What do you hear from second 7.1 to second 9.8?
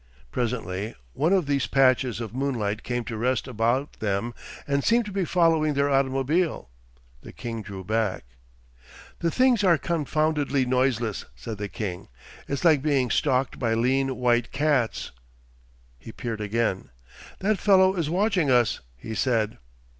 The king drew back. 'The things are